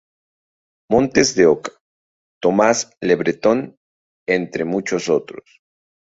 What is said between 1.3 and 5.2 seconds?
de Oca, Tomás le Breton, entre muchos